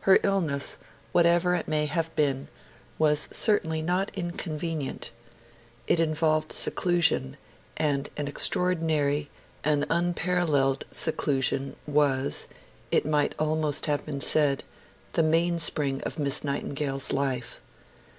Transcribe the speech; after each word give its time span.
Her 0.00 0.18
illness, 0.22 0.76
whatever 1.12 1.54
it 1.54 1.66
may 1.66 1.86
have 1.86 2.14
been, 2.14 2.48
was 2.98 3.26
certainly 3.32 3.80
not 3.80 4.10
inconvenient. 4.12 5.12
It 5.86 5.98
involved 5.98 6.52
seclusion; 6.52 7.38
and 7.78 8.10
an 8.18 8.28
extraordinary, 8.28 9.30
an 9.64 9.86
unparalleled 9.88 10.84
seclusion 10.90 11.76
was, 11.86 12.48
it 12.90 13.06
might 13.06 13.34
almost 13.38 13.86
have 13.86 14.04
been 14.04 14.20
said, 14.20 14.62
the 15.14 15.22
mainspring 15.22 16.02
of 16.02 16.18
Miss 16.18 16.44
Nightingale's 16.44 17.10
life. 17.10 17.62